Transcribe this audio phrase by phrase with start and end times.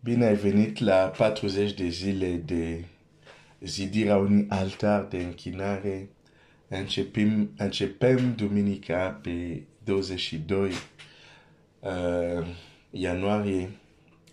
[0.00, 2.84] Bine ai venit la 40 de zile de
[3.60, 6.08] zidirea unui altar de închinare.
[6.68, 10.70] Începem, începem duminica pe 22
[11.80, 12.46] uh,
[12.90, 13.70] ianuarie,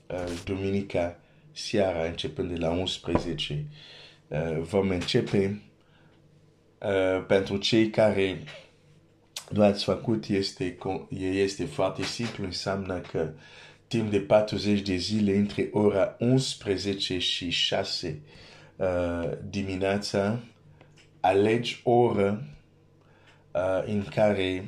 [0.10, 1.20] uh, duminica
[1.52, 3.66] seara, începând de la 11.
[4.28, 5.62] Uh, vom începe
[6.82, 8.44] uh, pentru cei care
[9.50, 10.78] nu ați făcut este,
[11.20, 13.32] este foarte simplu, înseamnă că
[13.88, 18.20] timp de 40 de zile între ora 11 și 6
[18.76, 20.40] uh, dimineața,
[21.20, 22.44] alegi oră
[23.52, 24.66] uh, în care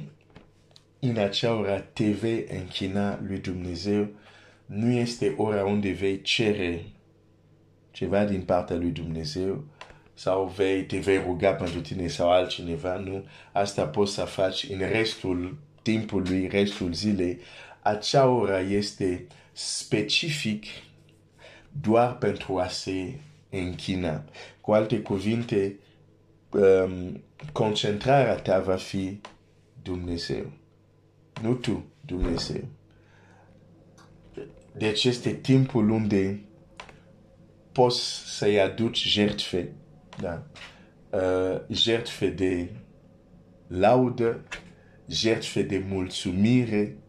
[0.99, 4.07] în acea ora te vei închina lui Dumnezeu,
[4.65, 6.85] nu este ora unde vei cere
[7.91, 9.63] ceva din partea lui Dumnezeu
[10.13, 13.25] sau vei, te vei ruga pentru tine sau altcineva, nu?
[13.51, 17.39] Asta poți să faci în restul timpului, restul zilei,
[17.87, 20.65] acea ora este specific
[21.81, 23.19] doar pentru a se
[23.49, 24.23] închina.
[24.61, 25.79] Cu alte cuvinte,
[26.49, 29.21] um, concentrarea ta va fi
[29.81, 30.51] Dumnezeu.
[31.41, 32.63] Nu tu, Dumnezeu.
[34.77, 36.41] Deci este timpul unde
[37.71, 37.99] poți
[38.37, 39.73] să-i aduci jertfe,
[40.19, 40.47] da?
[41.09, 42.69] Uh, jertfe de
[43.67, 44.43] laudă,
[45.07, 47.06] jertfe de mulțumire, uh,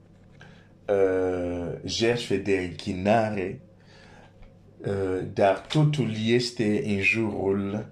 [1.85, 3.61] jertfe de închinare,
[4.79, 7.87] uh, dar totul este în jurul,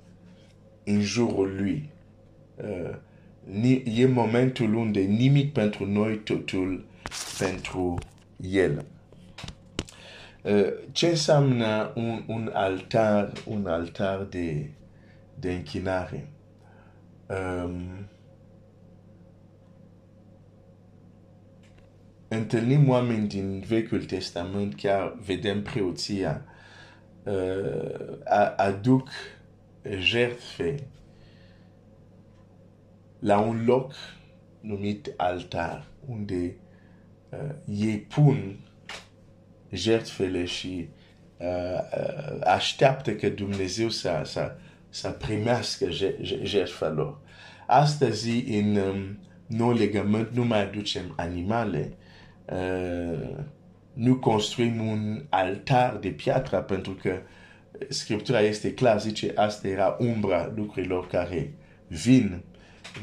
[0.84, 1.90] în jurul lui.
[2.56, 2.94] Uh,
[3.44, 6.84] ni, e momentul unde nimic pentru noi, totul
[7.38, 7.98] pentru
[8.50, 8.84] el.
[10.42, 14.70] Uh, ce înseamnă un, un altar, un altar de,
[15.34, 16.28] de închinare?
[17.26, 18.08] Um,
[22.28, 26.44] întâlnim oameni din Vechiul Testament, chiar vedem preoția,
[27.22, 29.08] uh, aduc
[29.98, 30.86] jertfe
[33.18, 33.92] la un loc
[34.60, 36.56] numit altar, unde
[37.28, 38.58] uh, ei pun
[39.70, 40.88] jertfele și
[41.36, 44.56] uh, uh, așteaptă că Dumnezeu să, să,
[44.88, 45.86] să primească
[46.42, 47.18] jertfa lor.
[47.66, 52.05] Astăzi, în um, nou legământ, nu mai aducem animale, uh,
[53.92, 57.18] nu construim un altar de piatră pentru că
[57.88, 61.54] Scriptura este clar, zice, asta era umbra lucrurilor care
[61.88, 62.42] vin,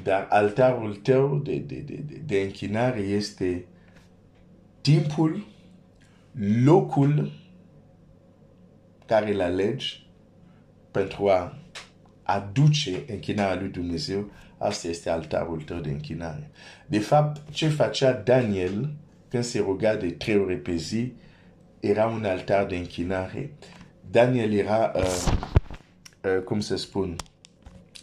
[0.03, 3.65] dar altarul tău de, de, de, de, de închinare este
[4.81, 5.45] timpul,
[6.63, 7.31] locul
[9.05, 10.07] care îl alegi
[10.91, 11.57] pentru a
[12.23, 16.51] aduce închinarea lui Dumnezeu, asta este altarul tău de închinare.
[16.87, 18.93] De fapt, ce facea Daniel
[19.33, 21.13] când se ruga de trei ore pe zi,
[21.79, 23.49] era un altar de.
[24.11, 25.33] Daniel era, uh,
[26.23, 27.15] uh, cum se spun,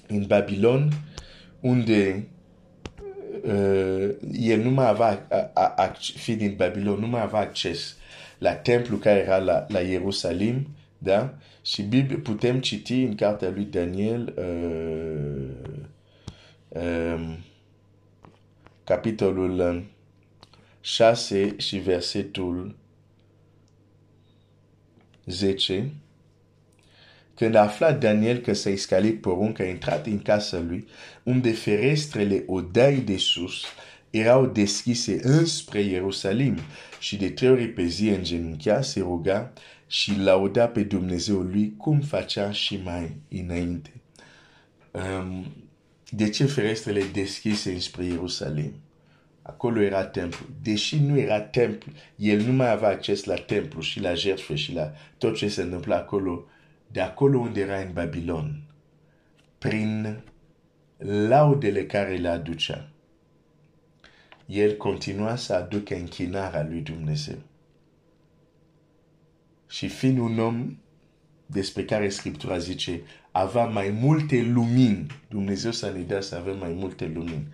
[0.08, 0.92] în Babilon,
[1.60, 2.28] unde
[4.88, 5.26] avea,
[6.16, 7.06] fi din Babilon, nu
[8.38, 10.66] la templu care era la, la Ierusalim,
[13.48, 15.78] lui Daniel uh,
[16.68, 17.36] uh,
[18.84, 19.84] capitolul
[20.80, 22.76] 6 și versetul
[25.26, 25.92] 10,
[27.34, 30.86] când a aflat Daniel că s-a escalit porunca, a intrat în casa lui,
[31.22, 33.64] unde ferestrele odai de sus
[34.10, 36.56] erau deschise înspre Ierusalim
[36.98, 39.52] și de trei ori pe zi genunchea, se ruga
[39.86, 43.92] și lauda pe Dumnezeu lui cum facea și mai înainte.
[44.90, 45.46] Um,
[46.10, 48.72] de ce ferestrele deschise înspre Ierusalim?
[49.50, 50.46] Acolo era templu.
[50.62, 54.72] Deși nu era templu, el nu mai avea acces la templu și la jertfe și
[54.72, 56.44] la tot ce se întâmpla acolo,
[56.86, 58.62] de acolo unde era în Babilon,
[59.58, 60.20] prin
[61.28, 62.88] laudele care le aducea,
[64.46, 67.38] el continua să aducă închinarea lui Dumnezeu.
[69.68, 70.78] Și fiind un om
[71.46, 76.72] despre care Scriptura zice, avea mai multe lumini, Dumnezeu să ne dea să avem mai
[76.72, 77.46] multe lumini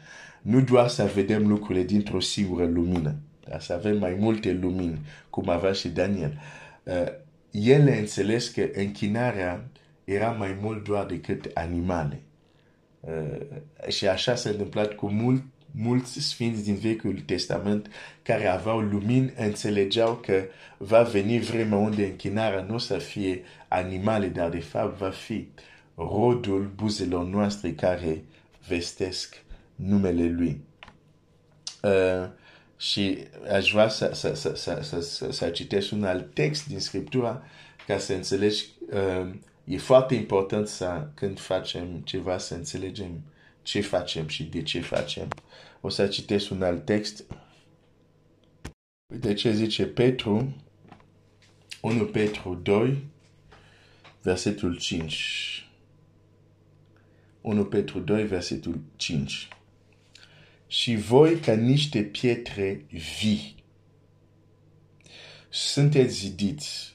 [0.46, 3.14] nu doar să vedem lucrurile dintr-o singură lumină,
[3.48, 4.98] dar să avem mai multe lumini,
[5.30, 6.40] cum avea și Daniel.
[6.82, 7.06] Uh,
[7.50, 9.68] el a înțeles că închinarea
[10.04, 12.20] era mai mult doar decât animale.
[13.00, 17.90] Uh, și așa s-a întâmplat cu mult, mulți sfinți din Vechiul Testament
[18.22, 20.42] care aveau lumini, înțelegeau că
[20.76, 25.48] va veni vremea unde închinarea nu o să fie animale, dar de fapt va fi
[25.94, 28.22] rodul buzelor noastre care
[28.68, 29.44] vestesc
[29.76, 30.64] numele lui.
[31.82, 32.28] Uh,
[32.76, 33.18] Și
[33.50, 37.42] aș vrea să, să, să, să, să, să, să citesc un alt text din Scriptura
[37.86, 38.66] ca să înțelegi.
[38.90, 39.34] Uh,
[39.64, 43.22] e foarte important să, când facem ceva, să înțelegem
[43.62, 45.28] ce facem și de ce facem.
[45.80, 47.24] O să citesc un alt text.
[49.12, 50.56] Uite ce zice Petru,
[51.80, 53.04] 1 Petru 2,
[54.22, 55.68] versetul 5.
[57.40, 59.48] 1 Petru 2, versetul 5
[60.66, 62.84] și voi ca niște pietre
[63.20, 63.54] vii.
[65.48, 66.94] Sunteți zidiți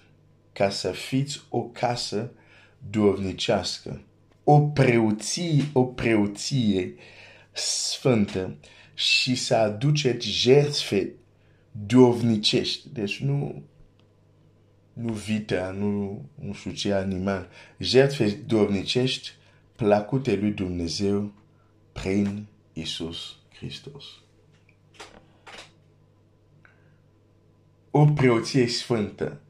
[0.53, 2.31] ca să fiți o casă
[2.89, 4.01] duovnicească,
[4.43, 6.93] o preoție, o preoție
[7.51, 8.57] sfântă
[8.93, 11.11] și să aduceți jertfe
[11.71, 12.89] duovnicești.
[12.89, 13.63] Deci nu,
[14.93, 17.49] nu vita, nu, nu știu ce animal.
[17.77, 19.31] Jertfe duovnicești
[19.75, 21.33] plăcute lui Dumnezeu
[21.91, 24.05] prin Isus Hristos.
[27.91, 29.41] O preoție sfântă.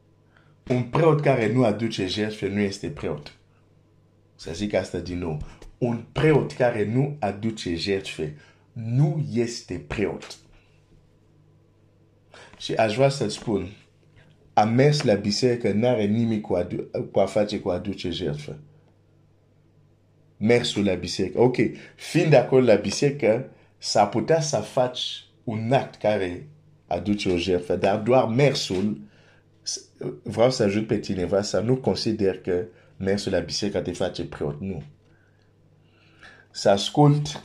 [0.68, 3.36] Un preot care nu aduce jertfe nu este preot.
[4.34, 5.42] Să zic asta din nou.
[5.78, 8.36] Un preot care nu aduce jertfe
[8.72, 10.36] nu este preot.
[12.58, 13.68] Și aș vrea să spun,
[14.52, 16.66] a mers la biserică n-are nimic cu,
[17.12, 18.58] cu a face cu a aduce jertfe.
[20.36, 21.40] Mersul la biserică.
[21.40, 21.56] Ok,
[21.96, 23.50] fiind acolo la biserică,
[23.82, 26.48] s-ar putea să faci un act care
[26.86, 29.00] aduce o jertfă, dar doar mersul,
[30.22, 32.64] vreau să ajut pe cineva să nu consider că
[32.96, 34.82] mersul la biserică te face preot, nu.
[36.50, 37.42] Să ascult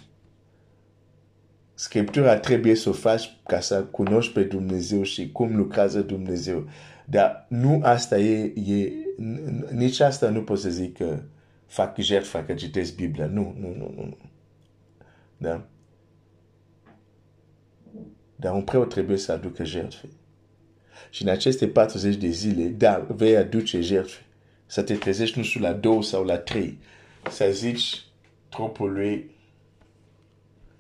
[1.73, 6.69] Scriptura trebuie să o faci ca să cunoști pe Dumnezeu și cum lucrează Dumnezeu.
[7.05, 8.91] Dar nu asta e, e
[9.71, 11.19] nici asta nu pot să zic că
[11.65, 13.25] fac jertfa că citesc Biblia.
[13.25, 14.17] Nu, nu, nu, nu.
[15.37, 15.67] Da?
[18.39, 20.07] Dar un preot trebuie să aducă jertfe.
[21.09, 24.25] Și în aceste 40 de zile, da, vei aduce jertfe.
[24.65, 26.77] Să te trezești nu știu la două sau la trei.
[27.31, 28.03] Să zici
[28.49, 29.31] trupului,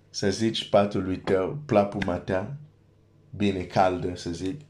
[0.09, 2.55] să zici patului tău, plapuma ta,
[3.35, 4.61] bine caldă, să zic,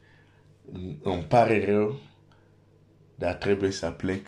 [1.01, 1.99] îmi pare rău,
[3.15, 4.27] dar trebuie să plec,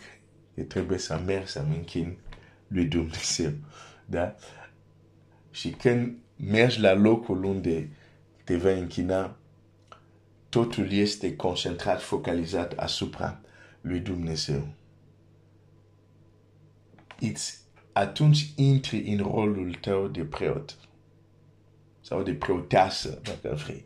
[0.54, 2.18] e trebuie să merg să mă închin
[2.66, 3.52] lui Dumnezeu.
[4.06, 4.34] Da?
[5.50, 7.88] Și când mergi la locul unde
[8.50, 9.36] te vei închina,
[10.48, 13.40] totul este concentrat, focalizat asupra
[13.80, 14.68] lui Dumnezeu.
[17.22, 17.58] It's,
[17.92, 20.76] atunci intri în rolul tău de preot
[22.00, 23.84] sau de preotasă, dacă vrei.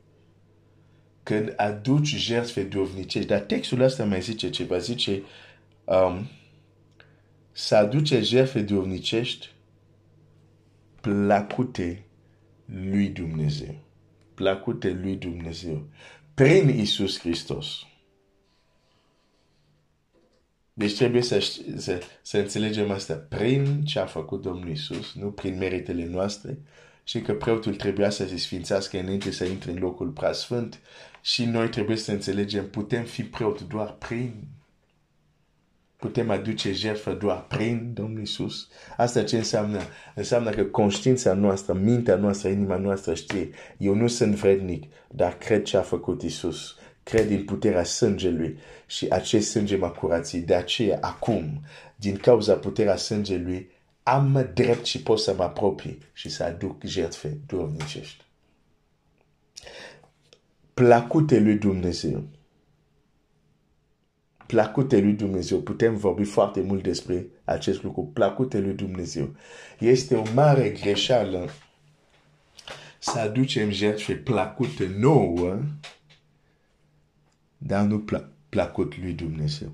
[1.23, 5.23] Când aduci jertfe dovnicești, dar textul ăsta mai zice ceva, zice
[5.85, 6.27] um,
[7.53, 9.51] să aduce jertfe dovnicești
[11.01, 12.05] plăcute
[12.65, 13.84] lui Dumnezeu
[14.35, 15.89] plăcute lui Dumnezeu.
[16.35, 17.87] Prin Isus Hristos.
[20.73, 21.39] Deci trebuie să,
[21.77, 23.15] să, să înțelegem asta.
[23.15, 26.59] Prin ce a făcut Domnul Isus, nu prin meritele noastre,
[27.05, 30.81] și că preotul trebuia să se sfințească înainte să intre în locul preasfânt
[31.21, 34.35] și noi trebuie să înțelegem, putem fi preot doar prin
[36.05, 38.69] putem aduce jertfă doar prin Domnul Isus.
[38.97, 39.81] Asta ce înseamnă?
[40.15, 45.63] Înseamnă că conștiința noastră, mintea noastră, inima noastră știe, eu nu sunt vrednic, dar cred
[45.63, 46.77] ce a făcut Isus.
[47.03, 50.47] Cred în puterea sângelui și acest sânge m-a curățit.
[50.47, 51.61] De aceea, acum,
[51.97, 53.71] din cauza puterea sângelui,
[54.03, 58.25] am drept și pot să mă apropii și să aduc jertfe duhovnicești.
[60.75, 62.25] Placute lui Dumnezeu
[64.47, 65.61] placute lui Dumnezeu.
[65.61, 68.03] Putem vorbi foarte mult despre acest lucru.
[68.03, 69.35] Placute lui Dumnezeu.
[69.79, 71.51] Este o mare greșeală
[72.99, 75.63] să aducem jertfe placute nouă,
[77.59, 79.73] dar nu pla placut lui Dumnezeu.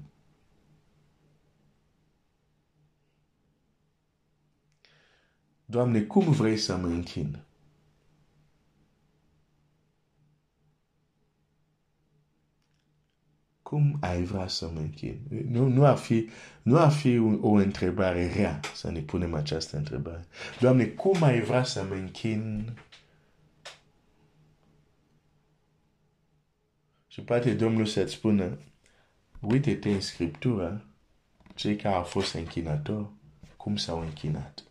[5.65, 7.43] Doamne, cum vrei să mă închin?
[13.71, 15.21] Cum ai vrea să mă închin?
[15.49, 16.29] Nu, nu, ar fi,
[16.63, 20.27] nu ar fi o, o întrebare rea să ne punem această întrebare.
[20.61, 22.73] Doamne, cum ai vrea să mă închin?
[27.09, 28.59] Și poate Domnul să-ți spună,
[29.41, 30.85] uite-te în Scriptură,
[31.55, 33.07] cei care au fost închinatori,
[33.57, 34.65] cum s-au închinat.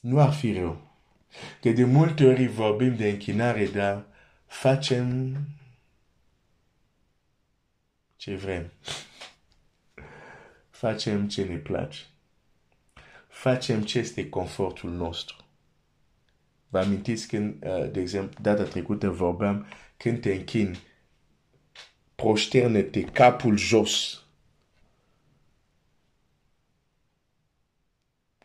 [0.00, 0.80] Nu ar fi rău.
[1.60, 4.04] Că de multe ori vorbim de închinare, dar
[4.46, 5.36] facem
[8.20, 8.70] ce vrem.
[10.70, 11.98] Facem ce ne place.
[13.28, 15.36] Facem ce este confortul nostru.
[16.68, 20.78] Vă amintiți când, uh, de exemplu, data trecută vorbeam, când te închini,
[22.14, 24.24] prosterne-te capul jos.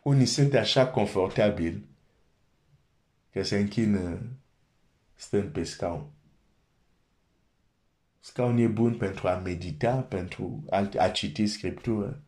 [0.02, 1.84] Unii sunt așa confortabili
[3.30, 4.20] că se închină
[5.14, 6.15] stând pe scaun.
[8.26, 10.64] Scaun e bun pentru a medita, pentru
[10.98, 12.22] a citi scriptură.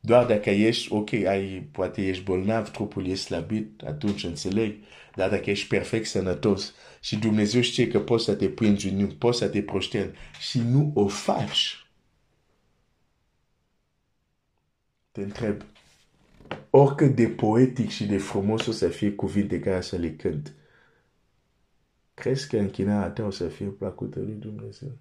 [0.00, 4.76] Doar dacă ești, ok, ai, poate ești bolnav, trupul e slabit, atunci înțeleg.
[5.14, 9.14] Dar dacă ești perfect sănătos și Dumnezeu știe că poți să te pui în genunchi,
[9.14, 11.86] poți să te proșteni și nu o faci,
[15.12, 15.62] te întreb,
[16.70, 20.54] oricât de poetic și de frumos o să fie cuvinte care să le cânt,
[22.14, 24.98] crezi că închinarea ta o să fie plăcută lui Dumnezeu?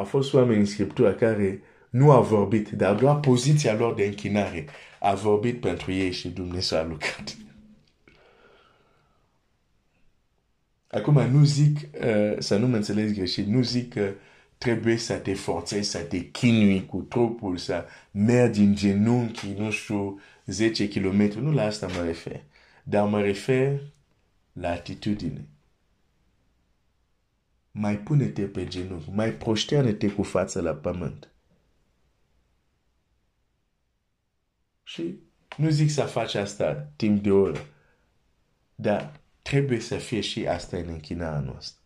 [0.00, 4.66] Au fost oameni în Scriptură care nu au vorbit, dar doar poziția lor de închinare
[5.00, 7.36] a vorbit pentru ei și Dumnezeu a lucrat.
[10.90, 14.12] Acum nu zic, uh, să nu mă înțeles greșit, nu zic că
[14.58, 20.20] trebuie să te forțezi, să te chinui cu trupul, să mergi în genunchi, nu știu,
[20.46, 21.40] 10 km.
[21.40, 22.40] Nu la asta mă refer.
[22.82, 23.80] Dar mă refer
[24.52, 25.44] la atitudine
[27.70, 31.30] mai pune-te pe genunchi, mai proșteană-te cu fața la pământ.
[34.82, 35.18] Și
[35.56, 37.66] nu zic să faci asta timp de oră,
[38.74, 41.82] dar trebuie să fie și asta în închinarea noastră.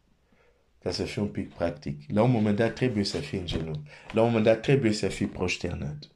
[0.79, 2.11] Ca să fie un pic practic.
[2.11, 3.91] La un moment dat trebuie să fii în genunchi.
[4.13, 6.09] La un moment dat trebuie să fii proșternat.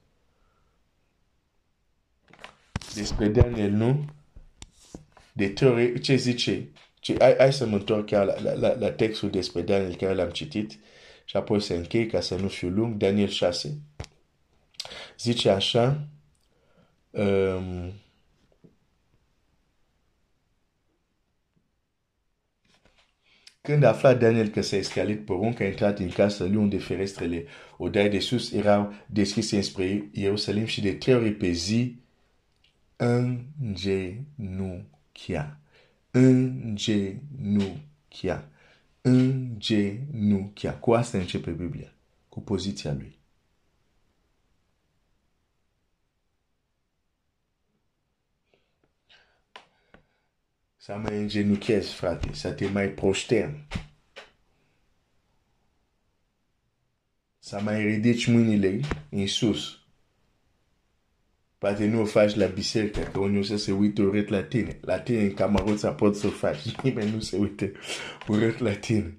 [2.95, 4.05] Despre Daniel, nu?
[5.33, 6.69] De teorie, ce zice?
[7.09, 10.15] Și hai, hai să mă întorc chiar la, la, la, la textul despre Daniel care
[10.15, 10.79] l-am citit
[11.25, 12.97] și apoi să închei ca să nu fiu lung.
[12.97, 13.81] Daniel 6.
[15.19, 16.09] Zice așa,
[17.11, 17.93] um,
[23.61, 27.47] Când a aflat Daniel că s-a escalit porunc, a intrat în casă lui unde ferestrele
[27.77, 31.97] odai de sus erau deschise spre Ierusalim și de trei ori pe zi
[32.97, 34.39] îngenuchea
[36.11, 37.69] îngenuchia.
[39.01, 40.79] Îngenuchia.
[40.79, 41.93] Cu asta începe Biblia.
[42.29, 43.19] Cu poziția lui.
[50.77, 53.67] Să mai îngenuchezi, frate, să te mai prostern.
[57.39, 59.88] Să mai ridici mâinile în sus.
[61.59, 64.79] Poate nu o faci la biserică, că unii o să se uite urât la tine.
[64.81, 66.75] La tine în camaroța poți să o faci.
[66.83, 67.73] Nimeni nu se uite
[68.29, 69.19] urât la tine.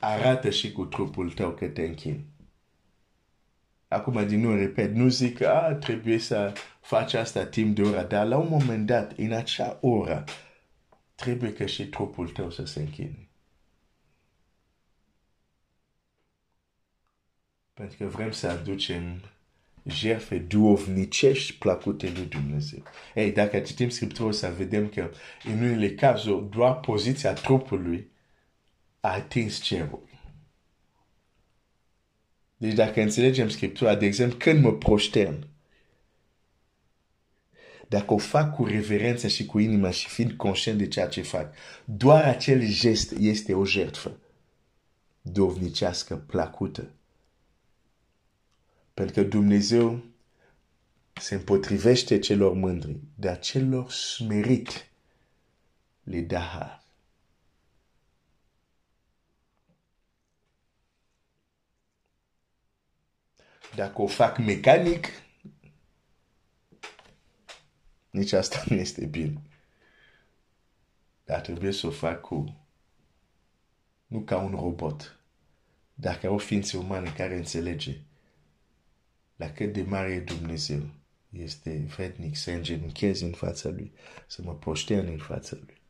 [0.00, 2.24] Arată și cu trupul tău că te închini.
[3.88, 8.02] Acum din nou repet, nu zic că a, trebuie să faci asta timp de oră,
[8.02, 10.24] dar la un moment dat, în acea oră,
[11.14, 13.28] trebuie că și trupul tău să se închine.
[17.84, 19.20] Pentru că vrem să aducem
[19.84, 22.82] jertfe duovnicești plăcute lui Dumnezeu.
[23.14, 25.10] Ei, dacă citim Scriptura, să vedem că
[25.44, 28.10] în unele cazuri doar poziția trupului
[29.00, 30.08] a atins cerul.
[32.56, 35.46] Deci dacă înțelegem Scriptura, de exemplu, când mă proștern,
[37.88, 41.54] dacă o fac cu reverență și cu inima și fiind conștient de ceea ce fac,
[41.84, 44.18] doar acel gest este o jertfă
[45.22, 46.88] dovnicească, plăcută.
[48.94, 50.04] Pentru că Dumnezeu
[51.12, 54.88] se împotrivește celor mândri, dar celor smerit
[56.02, 56.82] le dă har.
[63.74, 65.06] Dacă o fac mecanic,
[68.10, 69.42] nici asta nu este bine.
[71.24, 72.66] Dar trebuie să o fac cu,
[74.06, 75.18] nu ca un robot,
[75.94, 78.00] dar ca o ființă umană care înțelege
[79.36, 80.82] la cât de mare e Dumnezeu,
[81.30, 83.92] este vrednic să îngenunchez în fața Lui,
[84.26, 85.82] să mă prostern în fața Lui.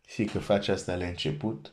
[0.00, 1.72] Fie că faci asta la început,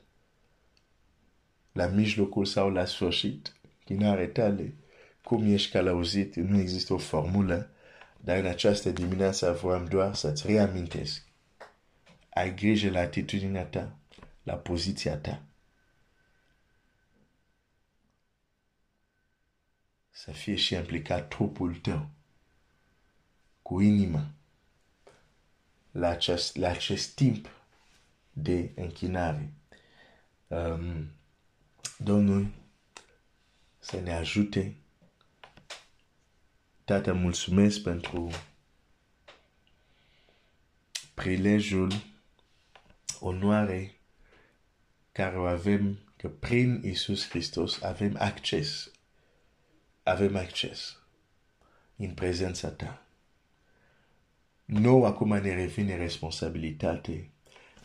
[1.71, 4.73] la mijlocul sau la sfârșit, chinare tale,
[5.23, 7.69] cum ești călăuzit, nu există o formulă,
[8.17, 11.27] dar în această dimineață vreau doar să-ți reamintesc.
[12.29, 13.97] Ai grijă la atitudinea ta,
[14.43, 15.43] la poziția ta.
[20.23, 22.09] Să fie și implicat trupul tău
[23.61, 24.31] cu inima
[25.91, 27.49] la acest, la acest timp
[28.31, 29.53] de închinare.
[30.47, 31.11] Um,
[31.97, 32.51] Domnul
[33.79, 34.75] să ne ajute.
[36.83, 38.29] Tată, mulțumesc pentru
[41.13, 41.91] prilejul,
[43.19, 43.95] onoare
[45.11, 48.91] care o avem că prin Isus Hristos avem acces.
[50.09, 50.97] Avem acces
[51.95, 53.05] în prezența ta.
[54.65, 57.29] Nou acum ne revine responsabilitate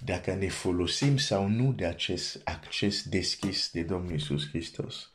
[0.05, 5.11] dacă ne folosim sau nu de acest acces deschis de Domnul Isus Hristos.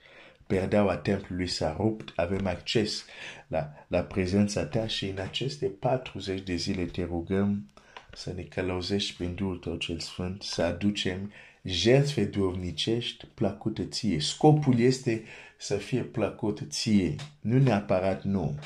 [0.47, 3.05] Perdeaua templului s-a rupt, avem acces
[3.47, 7.69] la, la prezența ta și în aceste 40 de zile te rugăm
[8.13, 11.31] să ne călăuzești prin Duhul tău cel Sfânt, să aducem
[11.63, 14.19] jertfe duovnicești plăcute ție.
[14.19, 15.23] Scopul este
[15.57, 18.59] să fie plăcut ție, nu neapărat nou,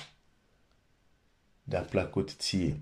[1.64, 2.78] dar plăcut ție.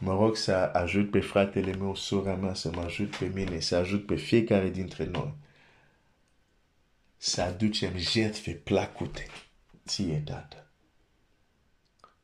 [0.00, 3.76] Mă rog să ajut pe fratele meu, sora mea, să mă ajut pe mine, să
[3.76, 5.34] ajut pe fiecare dintre noi.
[7.16, 9.26] Să aducem jertfe plăcute
[9.86, 10.70] ție, Tată.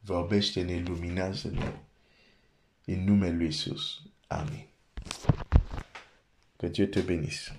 [0.01, 1.73] Vorbește-ne, luminează-ne.
[2.85, 4.03] În numele lui Isus.
[4.27, 4.67] Amin.
[6.61, 7.53] Que Dieu te bénisse.